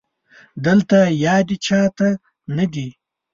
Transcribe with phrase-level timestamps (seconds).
[0.65, 2.07] دلته يادې چا ته
[2.57, 2.87] نه دي